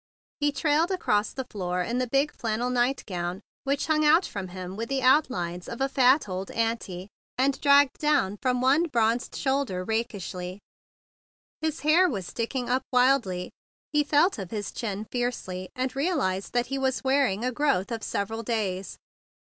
[0.39, 3.41] He trailed across the room in the big 94 THE BIG BLUE SOLDIER flannel nightgown
[3.67, 7.99] that hung out from him with the outlines of a fat old auntie and dragged
[7.99, 10.57] down from one bronzed shoulder rakishly.
[11.61, 13.51] His hair was stick¬ ing up wildly, and
[13.93, 17.91] he felt of his chin fiercely, and realized that he was wear¬ ing a growth
[17.91, 18.97] of several days.